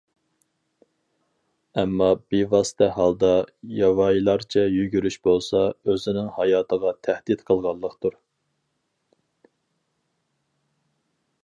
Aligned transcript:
ئەمما 1.81 2.07
بىۋاسىتە 2.33 2.87
ھالدا 2.95 3.29
ياۋايىلارچە 3.81 4.65
يۈگۈرۈش 4.77 5.19
بولسا، 5.29 5.63
ئۆزىنىڭ 5.85 6.33
ھاياتىغا 6.39 6.97
تەھدىت 7.09 7.47
قىلغانلىقتۇر. 7.51 8.19